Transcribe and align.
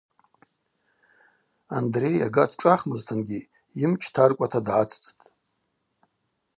Андрей, 1.79 2.17
ага 2.25 2.45
дшӏахмызтынгьи, 2.49 3.41
йымч 3.79 4.03
таркӏвата 4.13 4.59
дгӏацӏцӏтӏ. 4.65 5.09